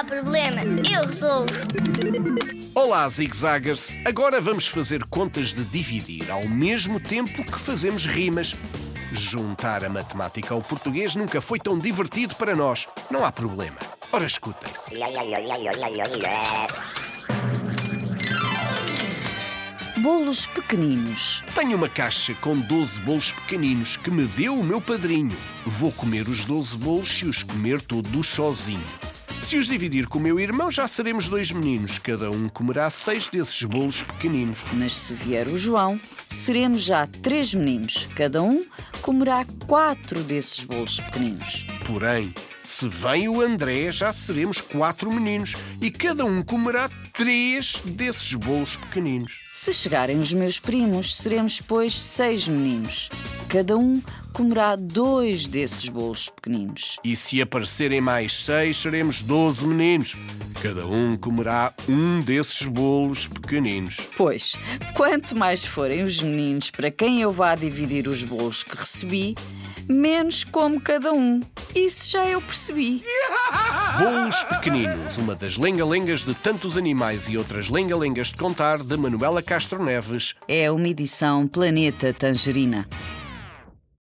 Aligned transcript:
há 0.00 0.04
problema, 0.04 0.62
eu 0.90 1.06
resolvo. 1.06 1.52
Olá, 2.74 3.06
zigzaggers! 3.10 3.94
Agora 4.06 4.40
vamos 4.40 4.66
fazer 4.66 5.04
contas 5.04 5.52
de 5.52 5.62
dividir 5.64 6.30
ao 6.30 6.48
mesmo 6.48 6.98
tempo 6.98 7.44
que 7.44 7.58
fazemos 7.58 8.06
rimas. 8.06 8.54
Juntar 9.12 9.84
a 9.84 9.90
matemática 9.90 10.54
ao 10.54 10.62
português 10.62 11.14
nunca 11.14 11.40
foi 11.42 11.58
tão 11.58 11.78
divertido 11.78 12.34
para 12.36 12.56
nós. 12.56 12.88
Não 13.10 13.24
há 13.26 13.30
problema. 13.30 13.76
Ora, 14.10 14.24
escutem. 14.24 14.72
Bolos 19.98 20.46
pequeninos. 20.46 21.42
Tenho 21.54 21.76
uma 21.76 21.90
caixa 21.90 22.32
com 22.40 22.58
12 22.58 23.00
bolos 23.00 23.32
pequeninos 23.32 23.98
que 23.98 24.10
me 24.10 24.24
deu 24.24 24.58
o 24.58 24.64
meu 24.64 24.80
padrinho. 24.80 25.36
Vou 25.66 25.92
comer 25.92 26.26
os 26.26 26.46
12 26.46 26.78
bolos 26.78 27.10
se 27.10 27.26
os 27.26 27.42
comer 27.42 27.82
todos 27.82 28.28
sozinho. 28.28 29.09
Se 29.50 29.56
os 29.56 29.66
dividir 29.66 30.06
com 30.06 30.20
o 30.20 30.22
meu 30.22 30.38
irmão, 30.38 30.70
já 30.70 30.86
seremos 30.86 31.28
dois 31.28 31.50
meninos. 31.50 31.98
Cada 31.98 32.30
um 32.30 32.48
comerá 32.48 32.88
seis 32.88 33.28
desses 33.28 33.60
bolos 33.64 34.00
pequeninos. 34.00 34.60
Mas 34.74 34.96
se 34.96 35.12
vier 35.12 35.48
o 35.48 35.58
João, 35.58 36.00
seremos 36.28 36.82
já 36.82 37.04
três 37.04 37.52
meninos. 37.52 38.08
Cada 38.14 38.44
um 38.44 38.64
comerá 39.02 39.44
quatro 39.66 40.22
desses 40.22 40.62
bolos 40.62 41.00
pequeninos. 41.00 41.66
Porém, 41.84 42.32
se 42.62 42.88
vem 42.88 43.28
o 43.28 43.40
André, 43.40 43.90
já 43.90 44.12
seremos 44.12 44.60
quatro 44.60 45.12
meninos 45.12 45.56
e 45.80 45.90
cada 45.90 46.24
um 46.24 46.42
comerá 46.42 46.88
três 47.12 47.82
desses 47.84 48.32
bolos 48.34 48.76
pequeninos. 48.76 49.50
Se 49.52 49.72
chegarem 49.72 50.20
os 50.20 50.32
meus 50.32 50.60
primos, 50.60 51.16
seremos, 51.16 51.60
pois, 51.60 52.00
seis 52.00 52.46
meninos. 52.46 53.10
Cada 53.50 53.76
um 53.76 54.00
comerá 54.32 54.76
dois 54.76 55.48
desses 55.48 55.88
bolos 55.88 56.28
pequeninos. 56.28 57.00
E 57.02 57.16
se 57.16 57.42
aparecerem 57.42 58.00
mais 58.00 58.32
seis, 58.32 58.76
seremos 58.76 59.22
doze 59.22 59.66
meninos. 59.66 60.14
Cada 60.62 60.86
um 60.86 61.16
comerá 61.16 61.74
um 61.88 62.20
desses 62.20 62.64
bolos 62.64 63.26
pequeninos. 63.26 63.96
Pois, 64.16 64.54
quanto 64.94 65.34
mais 65.34 65.64
forem 65.64 66.04
os 66.04 66.22
meninos 66.22 66.70
para 66.70 66.92
quem 66.92 67.22
eu 67.22 67.32
vá 67.32 67.56
dividir 67.56 68.06
os 68.06 68.22
bolos 68.22 68.62
que 68.62 68.76
recebi, 68.76 69.34
menos 69.88 70.44
como 70.44 70.80
cada 70.80 71.12
um. 71.12 71.40
Isso 71.74 72.08
já 72.08 72.24
eu 72.26 72.40
percebi. 72.40 73.02
Bolos 73.98 74.44
Pequeninos, 74.44 75.18
uma 75.18 75.34
das 75.34 75.56
lenga-lengas 75.56 76.24
de 76.24 76.34
tantos 76.34 76.76
animais 76.76 77.28
e 77.28 77.36
outras 77.36 77.68
lenga-lengas 77.68 78.28
de 78.28 78.34
contar, 78.34 78.78
de 78.78 78.96
Manuela 78.96 79.42
Castro 79.42 79.82
Neves. 79.82 80.36
É 80.46 80.70
uma 80.70 80.86
edição 80.86 81.48
Planeta 81.48 82.12
Tangerina. 82.12 82.86